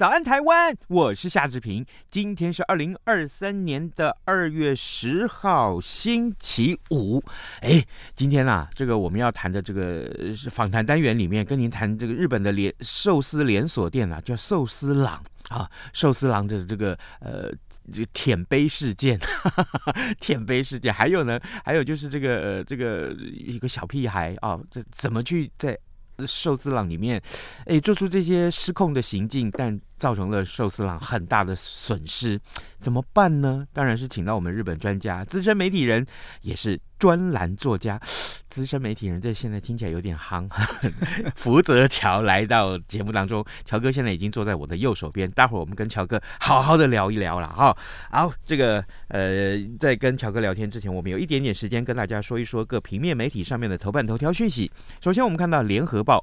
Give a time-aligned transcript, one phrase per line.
[0.00, 1.84] 早安台湾，我是夏志平。
[2.10, 7.22] 今天是二零二三年的二月十号，星期五。
[7.60, 10.10] 哎，今天啊，这个我们要谈的这个
[10.50, 15.22] 访谈单元里面，跟您谈这个日本的连寿司连锁店啊，叫寿司郎。
[15.50, 17.52] 啊，寿司郎的这个呃，
[17.92, 25.78] 这个舔杯事件，哈哈哈，舔杯事件，还有呢，还有就是这个呃，这个一个小屁孩啊，这怎么去在
[26.26, 27.20] 寿司郎里面，
[27.66, 32.40] 哎，做出这些失控的行径，但造成了寿司郎很大的损失，
[32.78, 33.66] 怎么办呢？
[33.72, 36.04] 当然是请到我们日本专家、资深媒体人，
[36.40, 38.00] 也是专栏作家。
[38.50, 40.44] 资深媒体人，这现在听起来有点夯。
[41.36, 47.76] 福泽乔来到节目当中，乔哥现在已经坐在我的右手边，待会儿我们跟乔哥好好的聊一聊了哈。
[48.10, 54.68] 好，这个呃，在跟乔哥聊天之前，我们有一点点时间跟大家说一说各平面媒体上面的头版头条讯息。
[55.00, 56.20] 首先，我们看到联合报。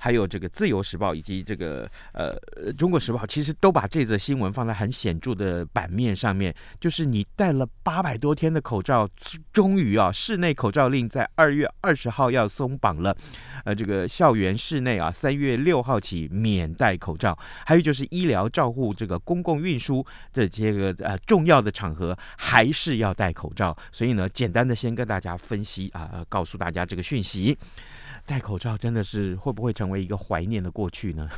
[0.00, 2.32] 还有这个《自由时报》以及这个呃
[2.76, 6.54] 《中国时报》，其实都把这则新闻放在很显著的版面上面。
[6.80, 9.08] 就是你戴了八百多天的口罩，
[9.52, 13.16] 终于啊，室内口罩令在二月二十号要松绑了。
[13.64, 17.38] 呃，这个校园室内啊，三月六号起免戴口罩。
[17.64, 23.76] 还有就是医疗照护这个公共运输这些个呃重要的场合，还是要戴口罩。
[23.92, 27.56] 所以呢，简单的先跟大家分析啊，告诉大家这个讯息。
[28.28, 31.30] 戴口罩真的是会不会成为一个怀念的过去呢？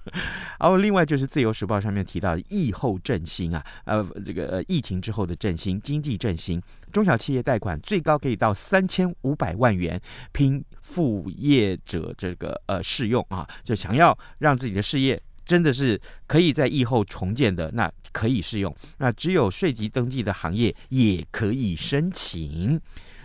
[0.58, 6.60] 然后另外就是《自由时报》上面提到的疫后振兴啊，呃，这个疫情之后的振兴，经济振兴，
[6.90, 10.00] 中小企业贷款最高可以到三千五百万元，
[10.32, 22.80] 拼副业者这个呃适用啊，就想要让自己的事业真的是可以在疫后重建的，那可以适用，那只有税籍登记的行业也可以申请。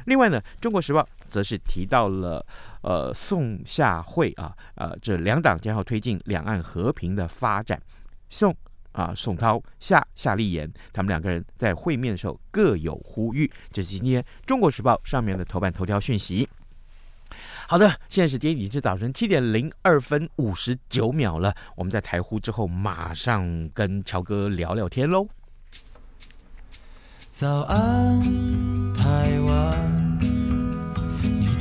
[0.08, 1.02] 另外呢，《中国时报》
[1.34, 2.46] 则是提到了。
[2.84, 7.82] 呃，宋夏会啊，呃，这两党将要推进两岸和平的发展。
[8.30, 8.54] 宋
[8.92, 13.50] 啊，宋涛、夏夏立言，他们两个人在会面的时候各有呼吁。
[13.72, 16.48] 这是今天《中国时报》上面的头版头条讯息。
[17.68, 21.56] 好的，现在时间已经是早晨七点零二分五十九秒了。
[21.78, 25.26] 我们在台呼之后，马上跟乔哥聊聊天喽。
[27.32, 28.22] 早安，
[28.94, 29.93] 台湾。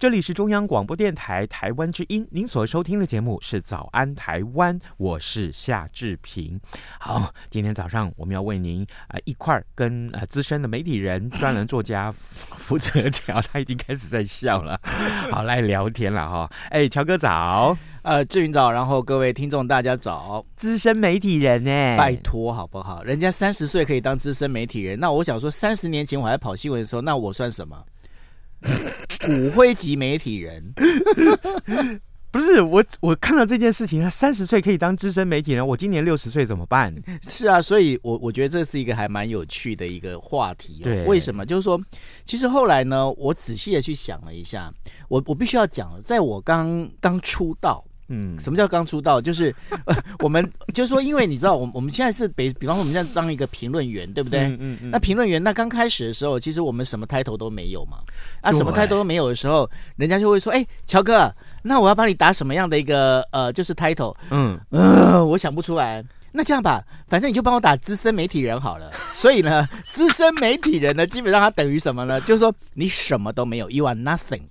[0.00, 6.58] 这里是中央广播电台台湾之音，您所收听的节目是《早安台湾》，我是夏志平。
[6.98, 14.80] 好，今天早上我们要为您啊、呃、一块儿跟呃资深的媒体人、专栏作家福泽乔， 他已经开始在笑了。
[15.30, 16.50] 好，来聊天了哈。
[16.70, 20.42] 哎，乔哥早，呃，志云早，然后各位听众大家早。
[20.56, 23.02] 资深媒体人呢，拜托好不好？
[23.02, 27.76] 人家三十岁可以当资深媒体人，那我想说，三十年前我还跑新闻的时候，那我算什么？
[29.24, 30.72] 骨灰级媒体人，
[32.30, 32.84] 不是我。
[33.00, 36.94] 我看到这件事情，他三十岁可以当资深媒体人，我今年六十岁怎么办？
[37.28, 40.80] 是啊，所以我我觉得这是一个还蛮有趣的一个话题。
[40.82, 41.44] 对，为什么？
[41.44, 41.80] 就是说，
[42.24, 44.72] 其实后来呢，我仔细的去想了一下，
[45.08, 47.84] 我我必须要讲，在我刚刚出道。
[48.10, 49.20] 嗯，什么叫刚出道？
[49.20, 49.54] 就是，
[49.86, 54.40] 呃、我们就是说，因为你知道，我们我们现在是比，比方说我们现在当一个评论员，对不对？
[54.40, 54.90] 嗯嗯，嗯。
[54.90, 57.98] 那评论员，那刚开始的时候，其实我们什么 title 都没有嘛。
[58.40, 66.04] 啊，什么 title 都没有的时候，人家就会说：“哎，乔哥，那我要帮你打什么样的一个呃，就是 title？” 嗯，呃，我想不出来。
[66.32, 68.92] 那这样吧，反正你就帮我打资深媒体人好了。
[69.14, 72.20] 所以呢， 资深媒体人呢，基本上他等于什么呢？
[72.20, 74.42] 就是说你什么都没有，you are nothing。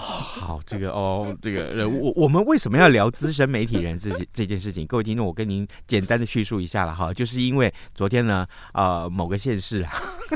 [0.00, 4.86] 好，这个哦，这个呃，我我们为什么要聊资深媒体人这这件事情？
[4.86, 9.84] 各位听众，我跟您简单的叙述一下了哈，就是因为昨天呢，呃，某个县市，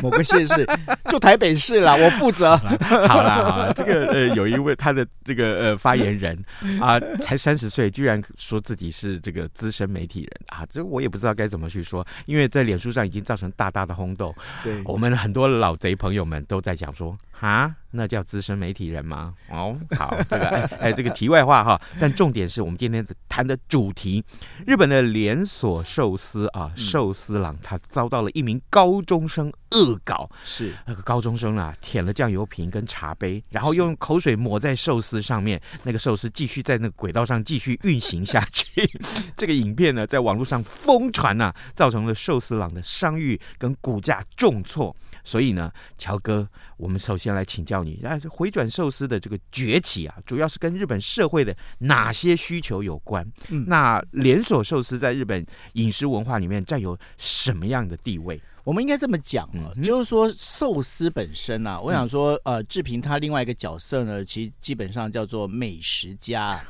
[0.03, 0.67] 某个县市，
[1.09, 2.57] 就台北市啦，我负责。
[2.57, 6.37] 好啦，好啦，这个呃，有一位他的这个呃发言人
[6.83, 14.35] 啊、呃，才三十岁，居然说自己是这个资深媒体人啊，这我也不知道该怎么去说，因为在脸书上已经造成大大的轰动。
[14.65, 17.17] 对，我们很多老贼朋友们都在讲说。
[17.41, 19.35] 啊，那叫资深媒体人吗？
[19.49, 21.81] 哦，好，这个哎，哎，这个题外话哈。
[22.01, 24.25] 但重点是我们今天谈的主题，
[24.67, 30.31] 日本的连锁寿司啊，寿司郎他遭到了一名高中生恶搞。
[30.45, 38.65] 是那个高中生啊，舔了酱油瓶跟茶杯，然后用口水抹在寿司上面，那个寿司继续在那个轨道上继续运行下去。
[39.37, 44.95] 这个影片呢，在网络上疯传呐，造成了寿司郎的商誉跟股价重挫。
[45.25, 47.33] 所以呢，乔哥，我们首先。
[47.33, 53.27] 来请教你，哎，回转寿司的这个崛起啊，主要是跟日本社会的哪些需求有关？
[53.51, 55.45] 嗯，那连锁寿司在日本
[55.75, 58.41] 饮食文化里面占有什么样的地位？
[58.65, 66.61] 我们应该这么讲啊，嗯、就是说寿司本身啊，我想说，呃，志平他另外一个角色呢，其实基本上叫做美食家。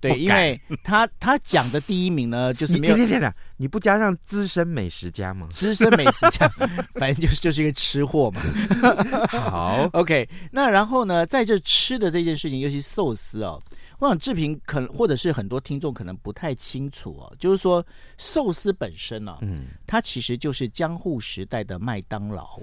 [0.00, 2.96] 对，因为 他他讲的第一名呢， 就是没有。
[3.56, 5.48] 你不加上资深美食家吗？
[5.52, 6.48] 资深美食家，
[6.94, 8.40] 反正就是就是一个吃货嘛。
[9.28, 10.28] 好，OK。
[10.52, 13.60] 那然后呢，在这吃的这件事情，尤其寿司哦，
[13.98, 17.84] 我想志平可能或者是很多听众可能不太清楚哦，就是说
[18.16, 22.60] 寿司本身呢、哦，嗯，它其实就是江户时代的麦当劳。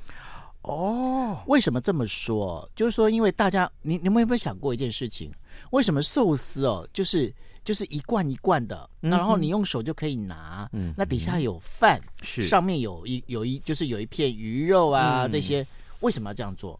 [0.62, 2.68] 哦，为什么这么说？
[2.76, 5.32] 就是说，因为大家，你你们有没有想过一件事情？
[5.72, 15.66] 为什么寿司哦，就是就是一罐一罐的，那、嗯、然后你用手就可以拿，嗯，那底下有饭，是上面有一有一就是有一片鱼肉啊、嗯、这些，
[16.02, 16.80] 为什么要这样做？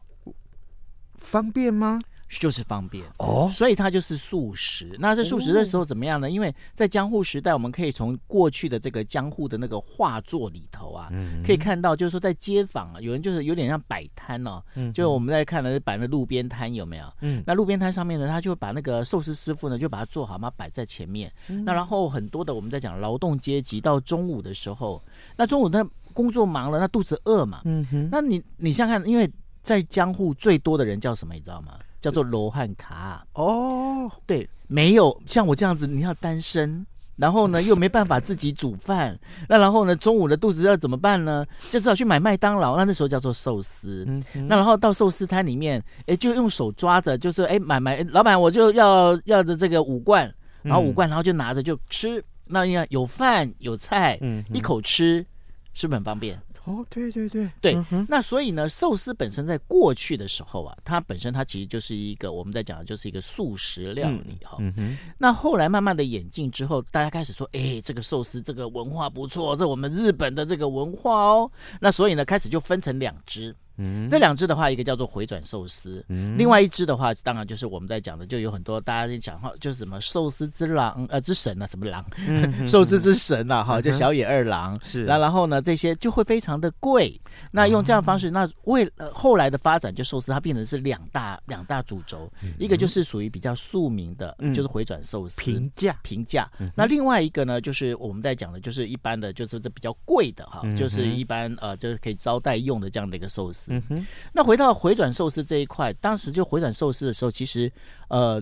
[1.16, 2.00] 方便吗？
[2.28, 4.96] 就是方便哦，所以它就是素食。
[5.00, 6.30] 那这素食的时候怎么样呢？
[6.30, 11.10] 因为在江户时代，我们可以从过去的这个江户的那个画作里头啊，
[11.46, 14.62] 可以看到，就是说在街坊啊，有人就是有点像摆摊哦，
[14.94, 17.06] 就是我们在看的是摆那路边摊有没有？
[17.22, 21.32] 嗯，那路边摊上面呢，他就把那个寿司师傅呢，就把它做好嘛，摆在前面。
[21.48, 25.02] 那然后很多的我们在讲劳动阶级到中午的时候，
[25.38, 29.30] 那中午他工作忙了，那肚子饿嘛，嗯哼，那你你想想看，因为
[29.64, 31.78] 在江户最多的人叫什么，你知道吗？
[32.06, 36.86] 叫做罗汉卡哦，对，没有像我这样子，你要单身，
[37.16, 39.18] 然后呢又没办法自己煮饭，
[39.50, 41.44] 那然后呢中午的肚子要怎么办呢？
[41.72, 50.32] 就只好去买麦当劳，那那时候叫做寿司，嗯、那然后到寿司摊里面，哎，就用手抓着，就是哎买买，老板我就要要的这个五罐，
[50.62, 55.26] 然后五罐，然后就拿着就吃，那应该有饭有菜，嗯，一口吃，
[55.74, 56.40] 是不是很方便？
[56.66, 64.58] 哦，对对对对，嗯、那所以呢，寿司本身在过去的时候啊，它本身它其实就是一个我们在讲的就是一个素食料理哈。
[64.60, 71.52] 嗯嗯、那后来慢慢的演进之后，大家开始说，哎，这个寿司这个文化不错，这我们日本的这个文化哦。
[71.80, 73.56] 那所以呢，开始就分成两支。
[73.78, 87.20] 嗯，这两只的话，一个叫做回转寿司，嗯，另外一只的话，当然就是我们在讲的，就有很多大家在讲话，就是什么寿司之狼，呃，之神啊，什么狼，嗯、寿司之神啊，哈、嗯，就小野二郎，是，那然后呢，这些就会非常的贵。
[87.52, 95.96] 那用这样的方式，那为呃后来的发展，就寿司它变成是两大两大主轴，嗯、一个就是属于比较庶民的，嗯、就是回转寿司，平价。
[96.02, 96.50] 平价。
[96.76, 103.65] 那另外一个呢，就是我们在讲的，就是一般的，就是这比较贵的哈，嗯、就是一般呃，就是可以招待用的这样的一个寿司。
[103.70, 107.72] 嗯哼，那回到回转寿司这一块，当时就回转寿司的时候，其实
[108.10, 108.42] 呃，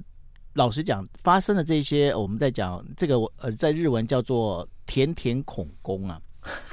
[0.53, 6.19] 老实讲，发生的这些，我们在讲这个呃，在日文叫做甜甜恐攻啊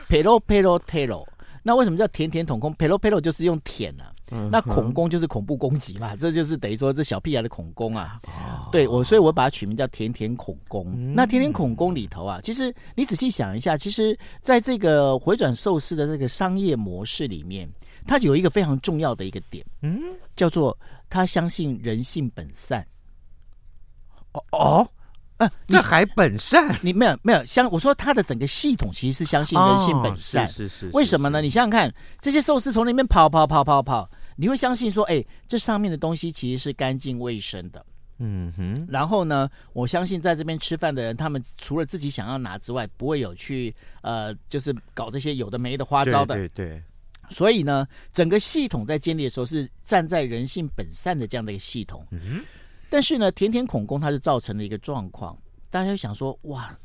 [0.08, 1.24] ，pero pero tero。
[1.62, 4.10] 那为什么叫甜甜恐攻？pero pero 就是用舔啊，
[4.50, 8.18] 那恐攻就是恐怖攻击嘛，这就是等于说这小屁孩的恐攻啊。
[8.26, 10.90] 哦、对我，所以我把它取名叫甜甜恐攻。
[10.96, 17.70] 嗯、那甜甜恐攻里头啊，其实你仔细想一下，其实在这个回转寿司的这个商业模式里面。
[18.06, 20.00] 他有一个非常重要的一个点，嗯，
[20.34, 20.76] 叫做
[21.08, 22.86] 他相信人性本善。
[24.32, 24.88] 哦哦，
[25.38, 26.72] 呃、啊，这还本善？
[26.82, 27.68] 你没有没有相？
[27.72, 30.46] 我说他的整个系统其实是相信人性本善。
[30.46, 30.90] 哦、是，是，是是是。
[30.92, 31.40] 为什么呢？
[31.40, 37.84] 你想想看，这些寿司从里面跑跑跑跑跑，你会相信说，哎，这上面的东西其实是干净卫生的。
[38.18, 38.86] 嗯哼。
[38.88, 46.36] 然后呢，我相信在这边吃饭的人，他们除了自己想要拿之外，不会有去呃，就是搞这些有的没的花招的。
[46.36, 46.82] 对，对对。
[47.30, 52.06] 所以呢，整个系统在建立的时候是站在人性本善的这样的一个系统。
[52.10, 52.44] 嗯。
[52.90, 55.38] 但是呢，甜甜恐攻它是造成了一个状况，
[55.70, 56.76] 大家就想说，哇，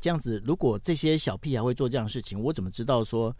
[0.00, 3.32] 这样子如果这些小屁孩会做这样的事情，我怎么知道说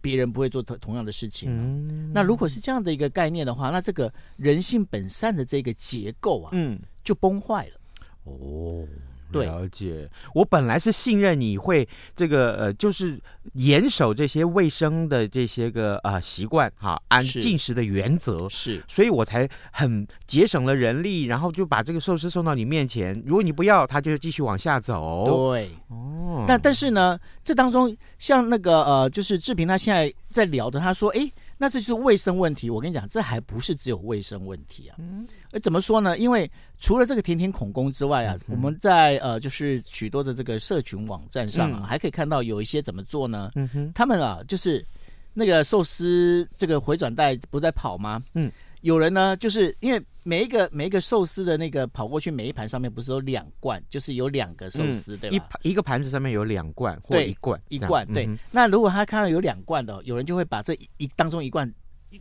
[0.00, 1.50] 别人不会做同同样的事情。
[1.50, 7.80] 嗯，那如果是这样的一个概念的话，那这个人性本善的这个结构啊，嗯，就崩坏了。
[8.24, 8.86] 哦。
[9.32, 13.18] 对了解，我本来是信任你会这个呃，就是
[13.54, 23.20] 严守这些卫生的这些个呃习惯哈，按进食的原则是，所以我才很节省了人力，然后就把这个寿司送到你面前。
[23.26, 25.24] 如果你不要，他就继续往下走。
[25.52, 31.30] 对，哦，但但是呢，这当中像那个呃，就是志平他现在在聊的，他说，哎。
[31.62, 32.68] 那这就是卫生问题。
[32.68, 34.96] 我跟你讲，这还不是只有卫生问题啊。
[34.98, 36.18] 嗯，呃，怎么说呢？
[36.18, 36.50] 因为
[36.80, 43.52] 除了这个甜甜恐工之外啊，嗯、我们在呃，就是许多的这个社群网站上啊，嗯、还可以看到有一些怎么做呢？
[43.54, 44.84] 嗯哼，他们啊，就是
[45.32, 48.20] 那个寿司这个回转带不在跑吗？
[48.34, 48.50] 嗯。
[48.82, 55.58] 有人呢，就是因为每一个每一个寿司的那个跑过去，每一盘上面不是有两罐，就是有两个寿司，嗯、对吧？
[55.62, 58.06] 一一个盘子上面有两罐或一罐，一罐。
[58.12, 61.72] 对，嗯、那如果他看到有两罐的，有人就会把这一一当中一罐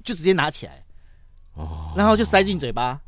[0.03, 0.83] 就直接拿起来，
[1.53, 3.01] 哦，然后就塞进嘴巴，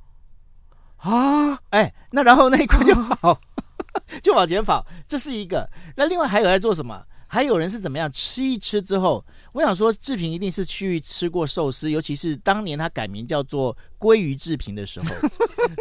[0.97, 3.39] 啊，哎，那然后那一罐就跑，哦、
[4.21, 5.69] 就往前跑，这是一个。
[5.95, 7.05] 那另外还有在做什么？
[7.27, 15.07] 还有人是怎么样吃一吃之后，我想说志平一定是去吃过寿司，尤其是当年他改名叫做鲑鱼志平的时候。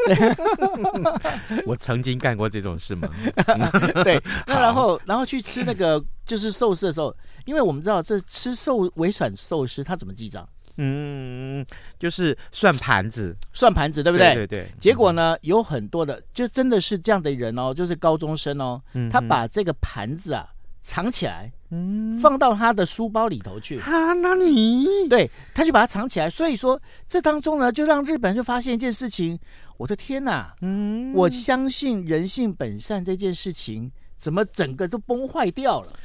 [1.66, 3.08] 我曾经干过这种事吗？
[4.04, 7.14] 对，那然后然后去吃那个就是寿司的时候，
[7.46, 10.48] 因为我们知道这吃寿微转寿司他怎么记账？
[10.76, 11.64] 嗯，
[11.98, 14.34] 就是算盘子，算盘子，对不对？
[14.34, 14.70] 对对对。
[14.78, 20.46] 结果呢，有很多的就真的是这样的人哦，就是高中生哦，他把这个盘子啊。
[20.84, 24.12] 藏起来，嗯，放到他的书包里头去啊？
[24.12, 26.28] 那你对，他就把它藏起来。
[26.28, 29.38] 所以说，这当中呢，就让日本人就发现一件事情。
[29.78, 35.98] 我的天哪，嗯，我相信人性本善这件事情，怎么整个都崩坏掉了？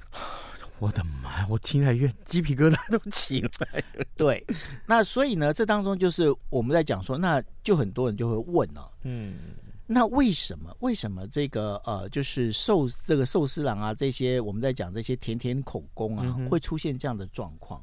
[0.78, 1.46] 我的妈！
[1.48, 4.04] 我听来越鸡皮疙瘩都起来了。
[4.14, 4.44] 对，
[4.84, 9.36] 那所以呢，这当中就是我们在讲说，那就很多人就会问了，嗯。
[9.86, 10.76] 那为什么？
[10.80, 17.80] 为什么这个呃，就是寿这个寿司郎啊，这些我们在讲这些甜甜口工啊，嗯、会出现这样的状况？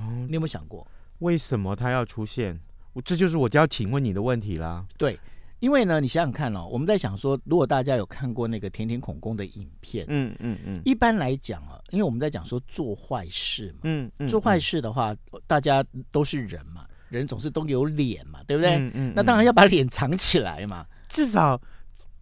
[0.00, 0.86] 嗯、你有没有想过，
[1.18, 2.58] 为什么他要出现？
[2.94, 4.84] 我这就是我就要请问你的问题啦。
[4.96, 5.18] 对，
[5.60, 18.76] 因为呢，你想想看哦，我们在想说，如果大家有看过那个甜甜孔工的影片，嗯嗯嗯，一般来讲啊，因为我们在讲说做坏事嘛，嗯，嗯做坏事的话，嗯、大家都是人嘛，人总是都有脸嘛，对不对？
[18.76, 20.86] 嗯嗯，嗯那当然要把脸藏起来嘛。
[21.08, 21.60] 至少，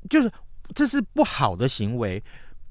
[0.09, 0.31] 就是
[0.75, 2.23] 这是不好的行为，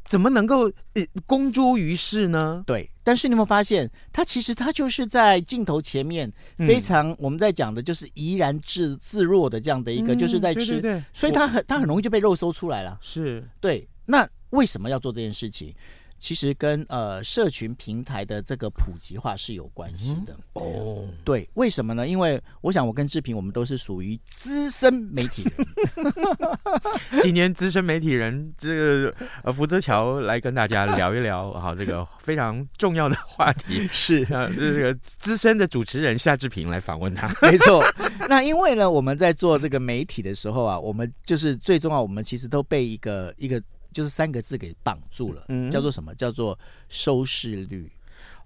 [0.08, 2.64] 怎么能够呃公诸于世呢？
[2.66, 12.98] 对，但是你有没有发现，他其实他就是在镜头前面非常、嗯、我们在讲的就是怡然自自若的这样的一个，嗯、就是在吃，对对对，所以他很他很容易就被肉搜出来了。
[13.02, 15.74] 是对，那为什么要做这件事情？
[16.18, 21.08] 其实跟呃社群平台的这个普及化是有关系的、嗯、哦。
[21.24, 22.08] 对，为什么呢？
[22.08, 26.14] 因为我想我跟志平我们都是属于资深媒体人。
[27.22, 37.28] 今天资深媒体人这个呃福泽桥来跟大家聊一聊哈，这个非常重要的话题 是啊， 这个资深的主持人夏志平来访问他。
[37.42, 37.84] 没错。
[38.28, 43.62] 那因为呢，我们在做这个媒体的时候啊，我们就是最重要，我们其实都被一个一个。
[43.96, 46.14] 就是三个字给绑住了，嗯，叫做什么？
[46.16, 46.60] 叫做
[46.90, 47.90] 收视率。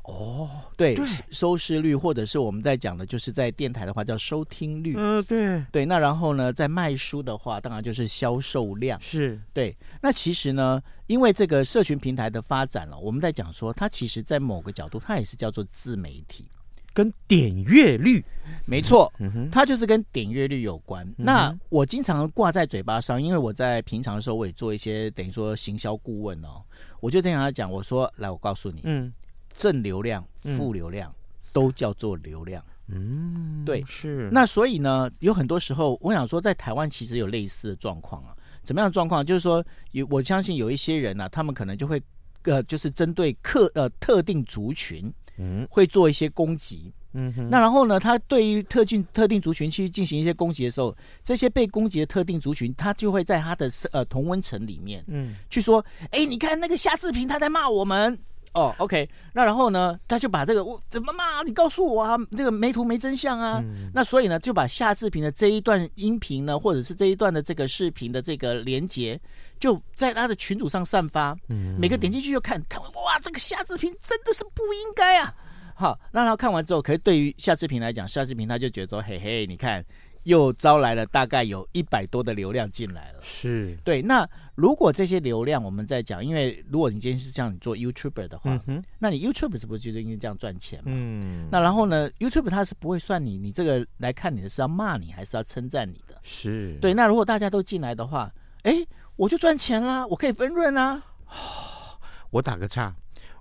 [0.03, 4.93] 哦，对，对收视率，或者是我们在讲的，就是在电台的话叫收听率。
[4.95, 5.85] 嗯，对，对。
[5.87, 8.99] 那然后呢，在卖书的话，当然就是销售量。
[9.01, 9.75] 是对。
[10.01, 16.45] 那其实呢，因为这个社群平台的发展了，我们在讲说，它其实在某个角度，它也是叫做自媒体。
[16.93, 18.23] 跟点阅率，
[18.65, 19.11] 没错，
[19.51, 21.05] 它就是跟点阅率有关。
[21.07, 26.61] 嗯、那我经常挂在嘴巴上，因为我在平常的时候，我也做一些等于说行销顾问哦。
[26.99, 29.13] 我就这样讲，我说来，我告诉你，嗯，
[29.53, 30.25] 正流量、
[30.57, 31.15] 负流量、嗯、
[31.53, 32.63] 都叫做流量。
[32.87, 34.29] 嗯，对，是。
[34.31, 38.35] 那所以呢，有很多时候，我想说，在台湾其实有类似的状况啊。
[38.63, 39.25] 怎么样的状况？
[39.25, 42.01] 就是说，有我相信有一些人呢、啊，他们可能就会
[42.43, 45.11] 呃，就是针对客呃特定族群。
[45.39, 58.17] 嗯，会做一些攻击，嗯哼，那然后呢，他对于特定特定族群去进行一些攻击的时候，这些被攻击的特定族群，他就会在他的呃同温层里面，嗯，去说，哎，你看那个夏志平他在骂我们，
[58.53, 61.43] 哦，OK，那然后呢，他就把这个我怎么嘛？
[61.45, 69.19] 你告诉我啊，这个没图没真相啊，嗯、那所以呢，就把夏志平的这一段音频呢，或者是这一段的这个视频的这个连接，
[69.59, 75.33] 就在他的群组上散发，嗯，每个点进去就看看，哇，这个夏志平真的是不应该啊！
[75.75, 79.85] 好，那他看完之后，可是对于夏志平来讲，夏志平他就觉得说，嘿嘿，你看
[80.23, 83.19] 又招来了大概有一百多的流量进来了。
[83.21, 90.85] 是对，那如果这些流量我们在讲，因为如果你今天是这样你做 YouTuber 的话，嗯、那你 YouTube 是不是就应该这样赚钱嘛？
[90.87, 96.19] 嗯，那然后呢，YouTube 它是不会算你，你这个来看你的是要骂你还是要称赞你的？
[96.23, 96.93] 是对。
[96.93, 98.31] 那如果大家都进来的话，
[98.63, 98.85] 哎，
[99.15, 101.01] 我就赚钱啦，我可以分润啊。
[102.31, 102.93] 我打个岔，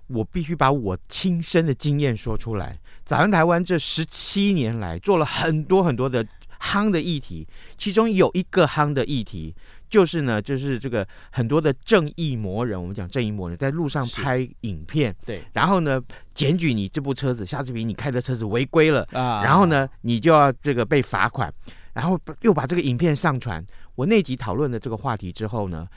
[0.07, 2.75] 我必须把我亲身的经验说出来。
[3.05, 6.25] 早安台湾这十七年来做了很多很多的
[6.69, 7.47] 夯的议题，
[7.77, 9.55] 其中有一个夯的议题
[9.89, 15.99] 就是呢，就是这个很多的正义魔人，我们讲正义魔人在路上拍影片，对，然后呢
[16.35, 21.51] 检举你这部车子，夏志平你开的车子违规了啊，然后呢你就要这个被罚款，
[21.93, 23.65] 然后又把这个影片上传。
[23.95, 25.87] 我那集讨论的这个话题之后呢，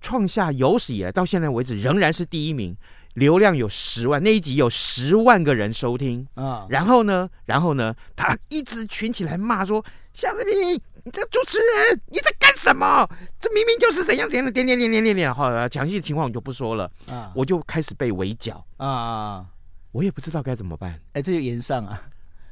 [0.00, 2.76] 创下有史以来到现在为止仍然是第一名。
[3.14, 6.66] 流量有十万，那一集有十万个人收听啊。
[6.68, 10.74] 然后呢，然后呢，他一直群起来骂说：“夏志平，
[11.04, 13.08] 你这个主持人你在干什么？
[13.40, 17.32] 这明明就是怎样怎样的点点点点点点。”好，详细的情况我就不说了啊。
[17.34, 19.44] 我就开始被围剿啊，
[19.92, 20.98] 我也不知道该怎么办。
[21.12, 22.00] 哎，这就延上啊，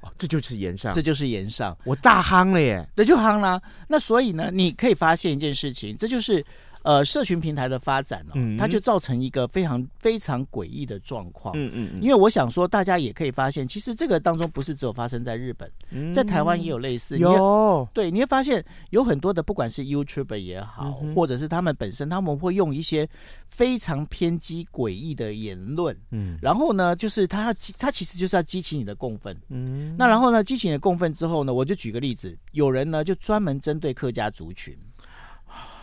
[0.00, 3.62] 哦，这就是延上，这就是延上，我大夯了耶，那就夯了。
[3.86, 6.44] 那所以呢，你可以发现一件事情，这就是。
[6.88, 11.54] 呃，社群平台的发展呢、它就造成一个非常非常诡异的状况。
[11.54, 17.18] 嗯嗯嗯，因为我想说，大家也可以发现，其实这个当中不是只有发生在日本，嗯、在台湾也有类似。
[17.18, 23.06] 有对，你会发现有很多的，不管是 YouTuber 也好，嗯、或者是他们本身，他们会用一些
[23.48, 25.94] 非常偏激诡异的言论。
[26.10, 29.36] 嗯，然后呢，就是他他其实就是要激起你的共愤。
[29.50, 34.74] 嗯，那然后呢，激起你的共愤之后呢，我就举个例子，有人呢就专门针对客家族群。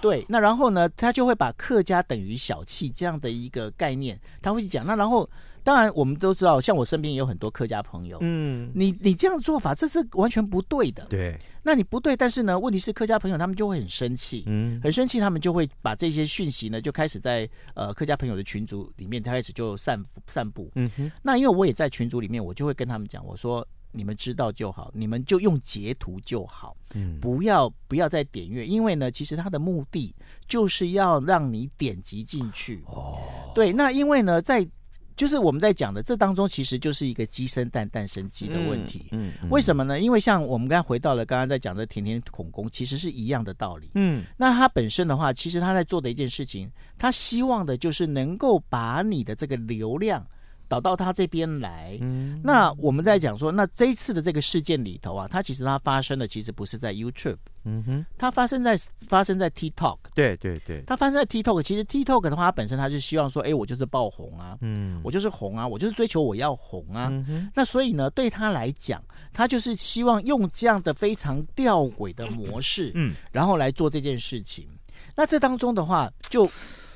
[0.01, 4.86] 对，那然后呢，他就会把客家等于小气这样的一个概念，他会去讲。
[4.86, 5.27] 那然后，
[5.63, 11.05] 当然我们都知道，像我身边也有很多客家朋友，嗯，你你这样做法，这是完全不对的。
[11.10, 20.70] 对，那你不对，但是呢，问题是客家朋友他们就会很生气，嗯，很生气，他们就会把这些讯息呢，就开始在呃客家朋友的群组里面，他开始就散散布。
[20.75, 23.67] 嗯哼，那因为我也在群组里面，我就会跟他们讲，我说。
[23.95, 30.13] 你们知道就好，你们就用截图就好，嗯，不要不要再点阅，因为呢，其实它的目的
[30.47, 32.83] 就是要让你点击进去。
[32.87, 33.17] 哦，
[33.55, 34.67] 对，那因为呢，在
[35.15, 39.07] 就是我们在讲的这当中，其实就是一个鸡生蛋，蛋生鸡的问题。
[39.11, 40.01] 嗯，嗯，为什么呢？
[40.01, 43.91] 因为像我们刚才回到了刚刚在讲的甜甜孔工，其实是一样的道理。
[43.95, 50.25] 嗯，那他本身的话，其实他在做的一件事情，他希望的就是能够把你的这个流量。
[50.67, 58.75] 导到他这边来，嗯，那我们在讲说，那这一次的这个事件里头啊，它其实它发生的其实不是在 YouTube，嗯哼，它发生在
[59.07, 74.67] 发生在 TikTok，对对对，它发生在 TikTok，其实 TikTok 的话，它本身它是希望说，哎，我就是爆红啊，嗯，我就是红啊，我就是追求我要红啊，嗯，那所以呢，对他来讲，他就是希望用这样的非常吊诡的模式，嗯，然后来做这件事情，
[75.15, 76.49] 那这当中的话就。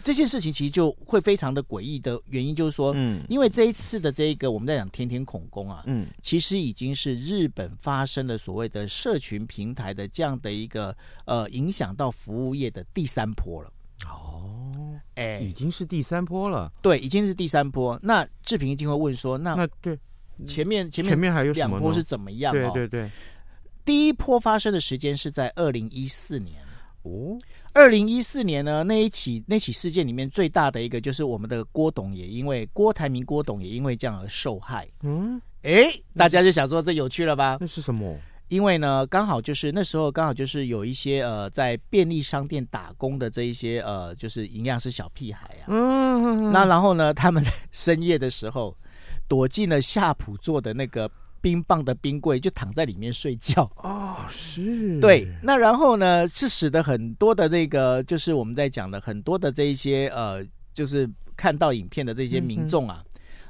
[0.04, 13.72] 这件事情其实就会非常的诡异的原因，就是说，嗯，因为这一次的这个我们在讲天天恐攻啊，嗯，其实已经是日本发生的所谓的社群平台的这样的一个呃影响到服务业的第三波了。
[14.08, 16.72] 哦，哎，已经是第三波了。
[16.82, 18.00] 对，已经是第三波。
[18.02, 19.98] 那志平一定会问说，那那对
[20.46, 22.54] 前面前面前面还有两波是怎么样？
[22.54, 23.12] 对对对，
[23.84, 26.56] 第一波发生的时间是在二零一四年。
[27.04, 27.38] 哦。
[27.80, 34.86] 二零一四年呢，那一起那起事件里面最大的一个就是我们的郭董也因为郭台铭郭董也因为这样而受害。
[35.04, 37.58] 嗯，哎，大家就想说这有趣了吧？
[37.62, 38.20] 那是什么？
[38.50, 45.68] 因为呢，刚好就是那时候刚好就是有一些呃在便利商店打工的这一些呃就是营养师小屁孩啊。
[45.70, 48.76] 嗯，那然后呢，他们深夜的时候
[49.26, 51.10] 躲进了夏普做的那个。
[51.42, 55.28] 冰棒的冰柜就躺在里面睡觉哦，是对。
[55.42, 63.04] 那然后呢，是使得很多的这个，就是我们在讲的很多的这一些呃，就是看到影片的这些民众啊，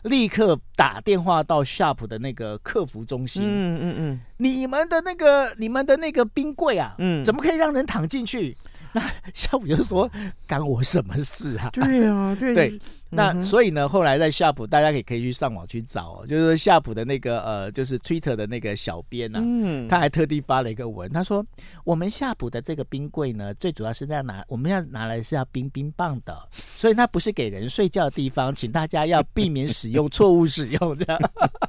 [0.04, 3.44] 嗯、立刻打电话到 Sharp 的那个客服中心。
[3.46, 8.56] 嗯嗯嗯，你们的那个你们的那个冰柜啊，嗯，怎么可以让人躺进去？
[8.94, 10.10] 那夏普就说
[10.48, 12.80] ：“干我什么事啊？”对啊， 对对。
[13.12, 21.44] 那所以呢，后来在夏普，大家可以可以去上网去找，哦就是说夏普的那个呃，就是 Twitter 的那个小编啊，嗯，他还特地发了一个文，他说
[21.86, 31.20] ：“我们夏普的这个冰柜呢，最主要是在拿，我们要拿来是要冰冰棒的，所以它不是给人睡觉的地方，请大家要避免使用，错误使用这样。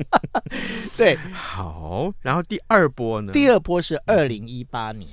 [0.98, 2.12] ”对，好。
[2.20, 3.32] 然后第二波呢？
[3.32, 5.08] 第二波是二零一八年。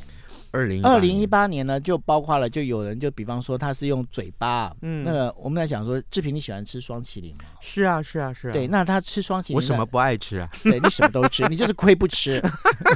[0.52, 7.46] 二零二零一八年呢，就包括了，就有人就比方说他是用嘴巴，嗯，那个我们在讲说，志平你喜欢吃双淇淋吗？
[7.60, 8.54] 是啊，是啊，是啊。
[8.54, 10.50] 对，那他吃双淇淋，我什么不爱吃啊？
[10.64, 12.42] 对，你什么都吃， 你就是亏不吃。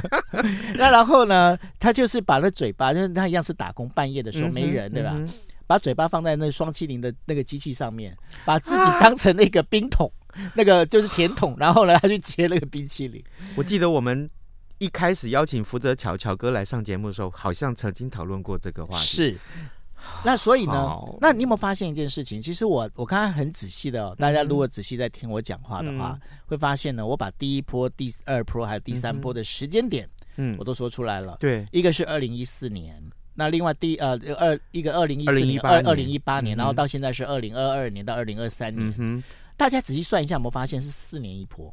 [0.76, 5.16] 那然后呢，他就是把那嘴巴，就是他一样是打工半夜的时候没人，对吧？
[5.66, 10.10] 把嘴巴放在那双淇淋的那个机器上面，把自己当成那个冰桶，
[10.54, 13.22] 那个就是甜筒，然后呢，他去切那个冰淇淋。
[13.56, 14.28] 我记得我们。
[14.82, 19.04] 一开始邀请福泽乔乔哥来上节目的时候，好像曾经讨论过这个话题。
[19.04, 19.38] 是，
[20.24, 22.42] 那所以呢，那你有没有发现一件事情？
[22.42, 31.36] 其实我我刚刚很仔细的、哦，大家如果仔细在听我讲话的话，嗯、会发现呢，我把第一波、第二波还有第三波的时间点，嗯，我都说出来了。
[31.38, 33.00] 对，一个是二零一四年，
[33.34, 39.22] 那另外第呃二一个二零一四年二二零一八年，然后到现在是二零二二年到二零二三年，嗯、
[39.56, 41.72] 大家仔细算一下，有没有发现是四年一波？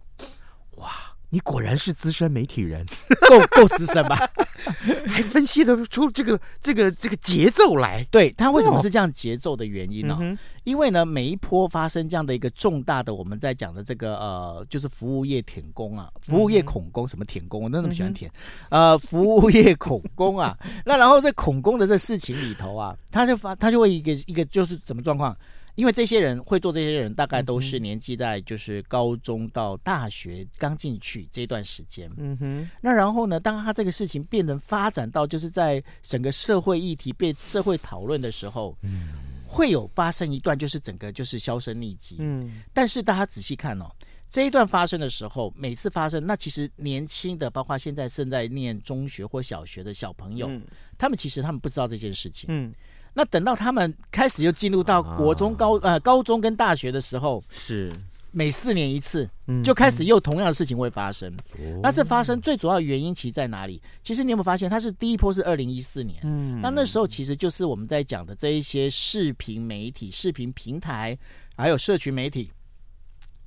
[0.75, 0.91] 哇！
[1.29, 2.85] 你果然是资深媒体人，
[3.29, 4.29] 够够资深吧？
[5.07, 8.03] 还分析得出这个这个这个节奏来。
[8.11, 10.15] 对，他为什么是这样节奏的原因呢？
[10.15, 17.61] 哦嗯、因为呢，每一波发生这样的一个重大的，我们在讲的这个呃，就是服务业舔工啊，服务业恐工，什么舔工？
[17.63, 18.29] 我都那么喜欢舔。
[18.69, 25.35] 嗯、呃，服务业恐工啊， 那然后在恐工的这事情里头啊，他就发，他就会一个一个就是怎么状况？
[25.75, 32.09] 因为这些人会做这些人，大概都是年纪在就是高中到大学刚进去这段时间。
[32.17, 32.69] 嗯哼。
[32.81, 39.09] 那然后呢，当他这个事情变成发展到就是在整个社会议题被社会讨论的时候，嗯，
[39.47, 42.17] 会有发生一段就是整个就是销声匿迹。
[42.19, 42.61] 嗯。
[42.73, 43.89] 但是大家仔细看哦，
[44.29, 50.61] 这一段发生的时候，每次发生，那其实年轻的，包括现在正在念中学或小学的小朋友，嗯，
[50.97, 52.45] 他们其实他们不知道这件事情。
[52.49, 52.73] 嗯。
[53.13, 57.91] 那等到他们开始又进入到国中、高呃高中跟大学的时候，是
[58.31, 59.27] 每四年一次，
[59.63, 61.35] 就开始又同样的事情会发生。
[61.81, 63.81] 那是发生最主要的原因其实在哪里？
[64.03, 71.17] 其实你有没有发现，它是第一波是二零一四年，嗯，那那时候其实就是我们在讲的这一些视频媒体、视频平台
[71.57, 72.51] 还有社群媒体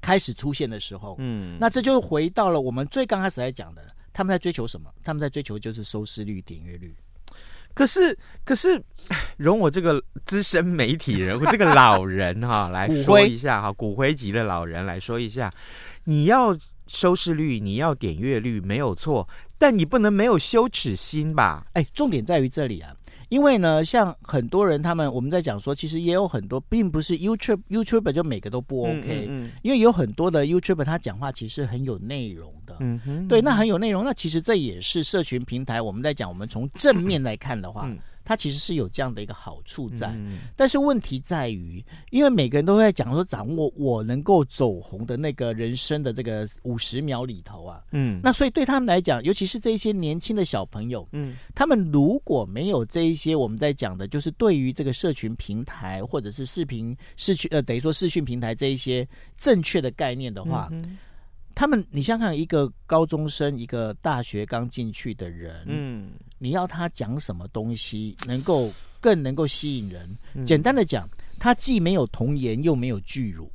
[0.00, 4.92] 开始出现的时候，嗯，那这就回到了我们最刚开始在讲的，他们在追求什么？
[5.04, 6.92] 他们在追求就是收视率、点阅率。
[7.74, 8.82] 可是，可是，
[9.38, 15.50] 容我这个资深媒体人，我这个老人哈、啊、 来说一下哈，骨灰级的老人来说一下，
[16.04, 16.56] 你要
[16.86, 21.66] 收视率，你要点阅率没有错，但你不能没有羞耻心吧？
[21.72, 22.94] 哎，重点在于这里啊。
[23.32, 37.90] 因为呢，像很多人，他们我们在讲说，其实也有很多，并不是 YouTube YouTuber 就每个都不 OK，嗯嗯嗯，因为有很多的 YouTuber 他讲话其实很有内容的，嗯哼，对，那很有内容，那其实这也是社群平台，我们在讲，我们从正面来看的话。
[38.22, 59.06] 嗯它其实是有这样的一个好处在，嗯、但是问题在于，因为每个人都在讲说掌握我能够走红的那个人生的这个五十秒里头啊，嗯，那所以对他们来讲，尤其是这一些年轻的小朋友，嗯，他们如果没有这一些我们在讲的，就是对于这个社群平台或者是视频视讯呃，等于说视讯平台这一些
[59.36, 60.68] 正确的概念的话。
[60.70, 60.98] 嗯
[61.54, 68.68] 他们，你想想看，一个高中生，一个大学刚进去的人，嗯，你要他讲什么东西能够
[69.00, 70.18] 更能够吸引人？
[70.34, 73.48] 嗯、简单的讲，他既没有童颜，又没有巨乳，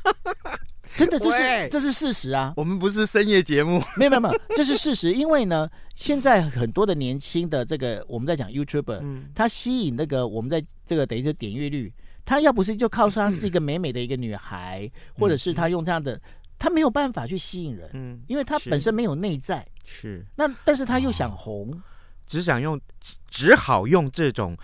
[0.96, 2.54] 真的这是这是事实啊！
[2.56, 5.12] 我们不是深夜节目，没有没有没有， 这是事实。
[5.12, 11.92] 因为呢，现在很多的年轻的这个我们在讲 YouTuber，嗯，他吸引那个我们在这个等于是点阅率，
[12.24, 16.18] 他要不是就靠说他是一个美美的一个女孩，嗯、或者是他用这样的。
[16.58, 20.22] 他没有办法去吸引人，嗯，因为他本身没有内在，是。
[20.36, 21.78] 那，但是他又想红，哦、
[22.30, 22.80] 只想用。
[23.30, 24.56] 只好用这种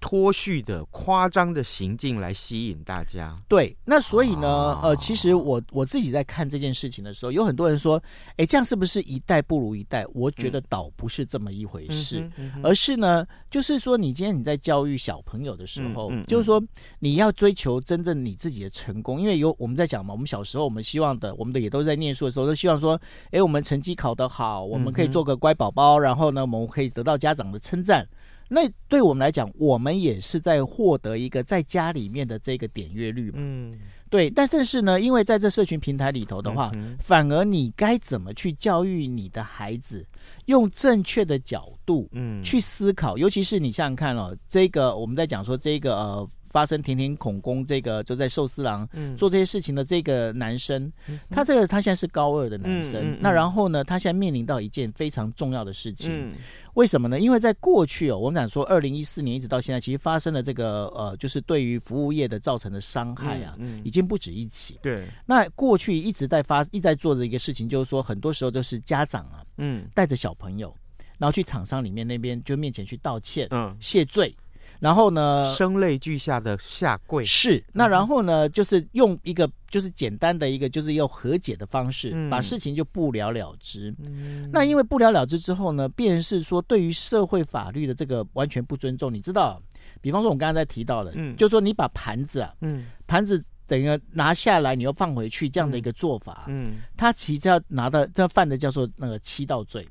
[0.00, 3.40] 脱序的夸张的行径来吸引大家。
[3.48, 8.02] 对，那所以呢，哦、呃，其实我我自己在看这件事情的时候，有很多人说，
[8.36, 10.04] 哎，这样是不是一代不如一代？
[10.12, 16.62] 我觉得倒不是这么一回事，嗯嗯嗯、而是呢，就是说，你今天你在教育小朋友的时候，就是说
[16.98, 23.00] 你要追求真正你自己的成功，因为有我们在讲嘛，我们小时候我们希望的，我们的也都在念书的时候都希望说，
[23.30, 28.07] 哎，我们成绩考得好，我们可以做个乖宝宝，嗯、然后呢，我们可以得到家长的称赞。
[28.48, 33.36] 那对我们来讲，我们也是在获得一个在家里面的这个点阅率嘛。
[33.36, 33.72] 嗯，
[34.08, 34.30] 对。
[34.30, 40.04] 但是是呢，因为在这社群平台里头的话，嗯、反而你该怎么去教育你的孩子，
[40.46, 43.16] 用正确的角度，嗯，去思考。
[43.16, 46.28] 嗯、尤其是你想想看哦，这个我们在讲说这个呃。
[46.50, 56.32] 发生甜甜恐攻，这个就在寿司郎做这些事情的这个男生，嗯、他这个他现在是高二的男生，那然后呢，他现在面临到一件非常重要的事情，嗯、
[56.74, 57.18] 为什么呢？
[57.20, 64.78] 因为在过去哦，我们讲说二零一四年一直到现在，其实发生了这个呃，就是对于服务业的造成的伤害啊，已经不止一起。
[64.82, 70.74] 对，那过去一直在发一直在做的一个事情，就是说很多时候就是家长啊，嗯，带着小朋友。
[71.18, 74.32] 然后去厂商里面那边就面前去道歉，嗯，谢罪。
[74.80, 77.24] 然后呢，声泪俱下的下跪。
[77.24, 83.94] 是那，然后呢，就是用一个就是简单的一个就是要和解的方式，嗯、把事情就不了了之。
[84.04, 89.12] 嗯、那因为不了了之之后呢，便是说对于社会法律的这个完全不尊重。
[89.12, 89.60] 你知道，
[90.00, 99.86] 比方说我们刚才在提到的，嗯，就是说你把盘子啊，嗯，盘子等于拿下来，你又放回去这样的一个做法，嗯，他其实要拿的他犯的叫做那个欺盗罪。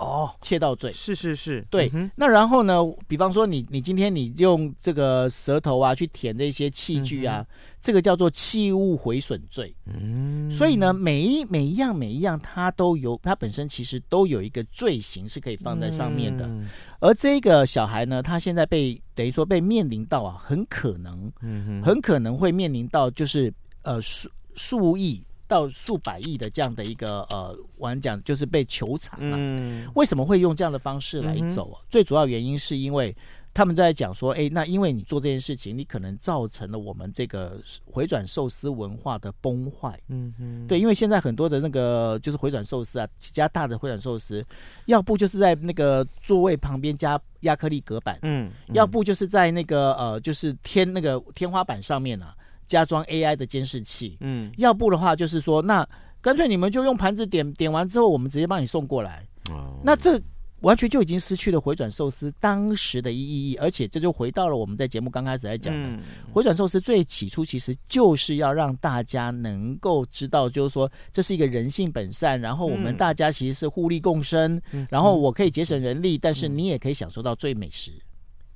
[0.00, 1.90] 哦，窃盗罪是是是，对。
[1.94, 2.76] 嗯、那然后呢？
[3.06, 9.74] 比方说你，你你今天你用这个舌头啊去舔这些器具啊，嗯、这个叫做器物毁损罪。
[9.84, 16.46] 嗯，所以呢，每一每一样每一样，它都有它本身其实都有一个罪行是可以放在上面的。
[16.46, 16.68] 嗯、
[17.00, 25.22] 而这个小孩呢，他现在被等于说被面临到啊，很可能，嗯哼，很可能会面临到就是呃数数亿。
[25.48, 29.34] 到数百亿的这样的一个呃，我讲就是被求偿啊。
[29.36, 31.80] 嗯，为什么会用这样的方式来走啊？
[31.82, 33.14] 嗯、最主要原因是因为
[33.54, 39.98] 他们在讲说，哎，那因为你做这件事情，你可能造成了我们这个回转寿司文化的崩坏。
[40.08, 44.44] 嗯哼，对，因为现在很多的那个就是回转寿司啊，几家大的回转寿司，
[44.84, 52.36] 要不就是在那个座位旁边加亚克力隔板，嗯，嗯要不就是在那个呃，就是天那个天花板上面啊。
[52.66, 55.88] 加装 AI 的监视器，嗯，要不的话就是说，那
[56.20, 59.26] 干脆你们就用盘子点点完之后，我们直接帮你送过来。
[59.50, 60.20] 哦，那这
[60.62, 66.00] 完全就已经失去了回转寿司当时的意义，而且这就回到了我们在节目刚开始在讲的，嗯，
[66.32, 77.92] 回转寿司最起初其实就是要让大家能够知道，就是说这是一个人性本善，然后我们大家其实是互利共生，嗯，然后我可以节省人力，但是你也可以享受到最美食。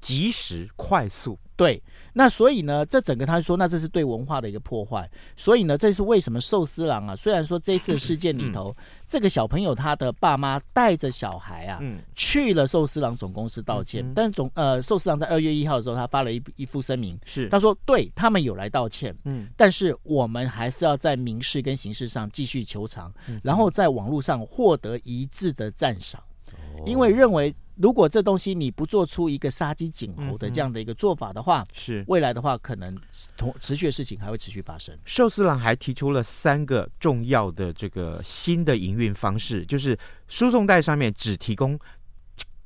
[0.00, 1.82] 及时快速，对，
[2.14, 5.08] 那所以呢，这整个他说，那这是对文化的一个破坏。
[5.36, 7.14] 所以呢，这是为什么寿司郎啊？
[7.14, 17.48] 虽然说这次的事件里头，嗯、这个小朋友他的爸妈带着小孩啊，嗯、去了寿司郎总公司道歉，嗯、但是总呃寿司郎在二月一号的时候，他发了一一副声明，是。
[17.50, 26.24] 他说对他们有来道歉，嗯，但是我们还是要在民事跟刑事上继续求偿，嗯、然后在网络上获得一致的赞赏，哦、
[26.86, 27.54] 因为认为。
[27.76, 32.94] 如果这东西你不做出一个杀鸡儆猴的这样的一个做法的话，是、嗯、未来的话，可能
[33.38, 34.94] 同持续的事情还会持续发生。
[35.06, 41.78] 寿司郎还提出了三个重要的这个新的营运方式，就是输送带上面只提供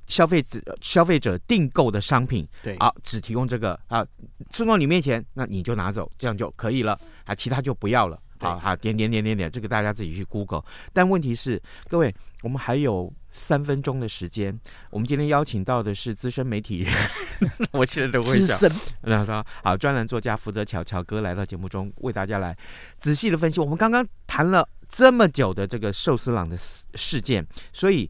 [0.09, 4.05] 消费者消费者订购的商品，对，啊，只提供这个啊，
[4.53, 8.21] 送到你面前，那你就拿走，这样就可以了啊，其他就不要了。
[8.39, 10.65] 好好，点点点点点，这个大家自己去 Google。
[10.93, 13.13] 但问题是，各位，我们还有。
[13.37, 14.57] 三分钟的时间，
[14.91, 16.95] 我们今天邀请到的是资深媒体人，
[17.73, 18.71] 我现在都会想，
[19.03, 22.57] 那他好，专栏作家福泽乔乔哥来到节目中，为大家来
[22.97, 23.59] 仔细的分析。
[23.59, 28.09] 我们刚刚谈了这么久的这个寿司郎的事件，所以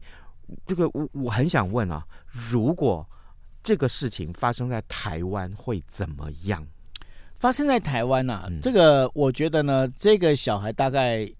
[0.67, 2.05] 这个我我很想问啊，
[2.51, 3.03] 如果
[3.63, 6.63] 这个事情发生在台湾会怎么样？
[7.45, 11.31] 发生在台湾啊，嗯、这个我觉得呢，这个小孩大概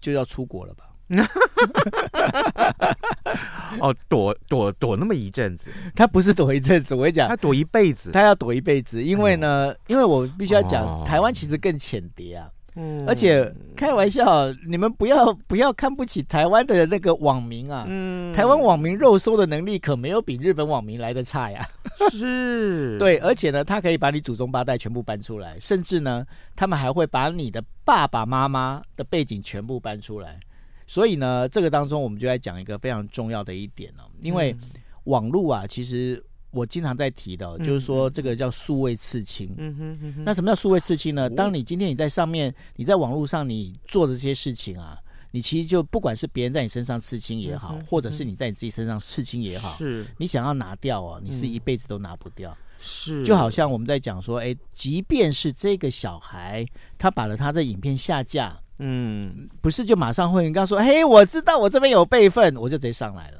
[0.00, 0.86] 就要出国了吧。
[3.78, 21.68] 哦，躲躲躲那么一阵子，他不是躲一阵子，我跟你讲，他躲一辈子，他要躲一辈子，因为呢，嗯、因为我必须要讲，哦、台湾其实更浅碟啊，嗯，而且开玩笑，你们不要不要看不起台湾的那个网民啊，嗯，台湾网民肉搜的能力可没有比日本网民来的差呀，
[22.10, 30.38] 是， 对，而且呢，他可以把你祖宗八代全部搬出来，甚至呢，他们还会把你的爸爸妈妈的背景全部搬出来。
[30.86, 34.56] 所以呢，这个当中我们就来讲一个非常重要的一点哦，因为
[35.04, 39.54] 网络啊，其实我经常在提的，就是说这个叫数位刺青。
[39.56, 40.24] 嗯哼嗯哼。
[40.24, 41.28] 那什么叫数位刺青呢？
[41.30, 44.98] 当你今天你在上面，你在网络上你做这些事情啊，
[45.30, 52.56] 你其实就不管是别人在你身上刺青也好，或者是你在你自己身上刺青也好，是你想要拿掉哦，你是一辈子都拿不掉。
[52.82, 56.66] 是，就好像我们在讲说，哎，即便是这个小孩
[56.98, 58.58] 他把了他的影片下架。
[58.82, 63.39] 嗯，不是就马上会，人家说，嘿，我知道我这边有备份，我就直接上来了。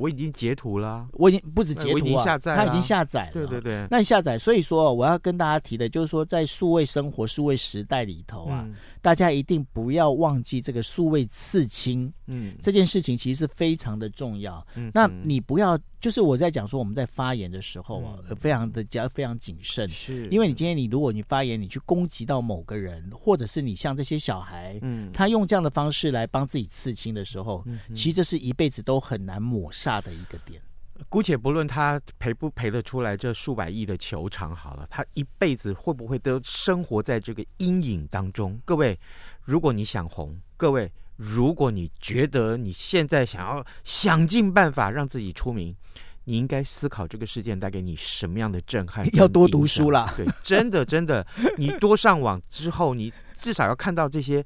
[0.00, 3.32] 我已经截图了，我已经不止截图啊，我已经下载，他已经下载了。
[3.32, 8.64] 对对对，那你下载，所以说我要跟大家提的，就是说在数位生活、数位时代里头啊。
[8.66, 8.74] 嗯。
[9.02, 14.62] 大家一定不要忘记这个数位刺青，嗯，这件事情其实是非常的重要。
[14.74, 20.28] 嗯，那你不要，就是我在讲说我们在发言的时候啊，嗯、非常的加非常谨慎，是。
[20.28, 30.62] 因为你今天你如果你发言，你去攻击到某个人，或者是你像这些小孩，嗯，他用这样的方式来帮自己刺青的时候，嗯、其实这是一辈子都很难抹煞的一个点。
[31.08, 38.60] 姑且不论他赔不赔得出来这数百亿的球场好了，他一辈子会不会都生活在这个阴影当中？
[38.64, 38.98] 各位，
[39.42, 40.90] 如果你想红，各位。
[41.22, 45.76] 如果你觉得你现在想要想尽办法让自己出名，
[46.24, 49.06] 你应该思考这个事件带给你什么样的震撼。
[49.14, 51.26] 要多读书啦，对，真的真的，
[51.58, 54.42] 你多上网之后，你至少要看到这些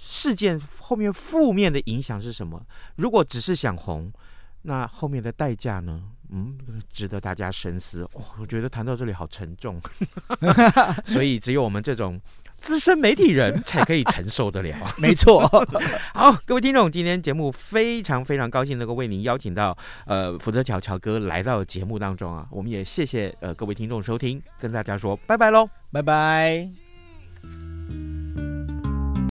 [0.00, 2.64] 事件后面负面的影响是什么。
[2.94, 4.08] 如果只是想红，
[4.62, 6.02] 那后面的代价呢？
[6.34, 6.56] 嗯，
[6.90, 8.02] 值得大家深思。
[8.14, 9.78] 哦，我觉得谈到这里好沉重，
[11.04, 12.18] 所以只有我们这种
[12.58, 14.74] 资深媒体人才可以承受得了。
[14.96, 15.46] 没错。
[16.14, 26.81] 好，各位听众，今天节目非常非常高兴能够为您邀请到呃福泽乔乔哥来到节目当中啊，我们也谢谢呃各位听众收听，跟大家说拜拜喽，拜拜。